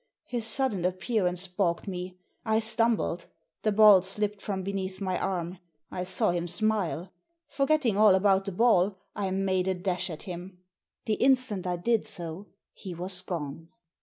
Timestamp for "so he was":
12.03-13.21